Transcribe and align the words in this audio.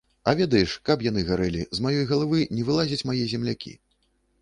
А 0.29 0.33
ведаеш, 0.37 0.71
каб 0.89 1.03
яны 1.09 1.25
гарэлі, 1.27 1.67
з 1.79 1.85
маёй 1.89 2.03
галавы 2.15 2.43
не 2.57 2.67
вылазяць 2.71 3.05
мае 3.11 3.23
землякі. 3.37 3.81